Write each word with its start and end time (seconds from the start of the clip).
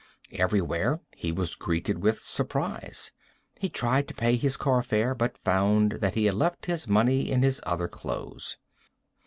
Everywhere 0.31 0.99
he 1.15 1.31
was 1.31 1.53
greeted 1.53 1.99
with 2.01 2.23
surprise. 2.23 3.11
He 3.59 3.69
tried 3.69 4.07
to 4.07 4.15
pay 4.15 4.35
his 4.35 4.57
car 4.57 4.81
fare, 4.81 5.13
but 5.13 5.37
found 5.37 5.91
that 6.01 6.15
he 6.15 6.25
had 6.25 6.33
left 6.33 6.65
his 6.65 6.87
money 6.87 7.29
in 7.29 7.43
his 7.43 7.61
other 7.67 7.87
clothes. 7.87 8.57